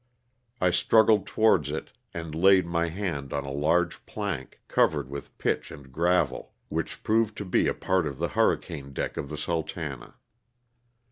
[0.59, 5.69] I struggled towards it and laid my hand on a large plank, covered with pitch
[5.69, 10.15] and gravel, which proved to be a part of the hurricane deck of the ^'Sultana."